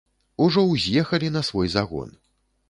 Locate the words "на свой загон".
1.37-2.09